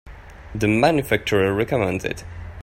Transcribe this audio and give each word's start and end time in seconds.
The 0.55 0.67
manufacturer 0.67 1.53
recommends 1.53 2.03
it. 2.03 2.23